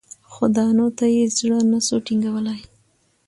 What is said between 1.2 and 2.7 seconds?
زړه نه سو ټینګولای